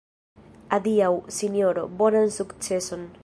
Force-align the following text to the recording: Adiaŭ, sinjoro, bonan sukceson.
Adiaŭ, 0.77 1.11
sinjoro, 1.41 1.85
bonan 2.01 2.35
sukceson. 2.39 3.09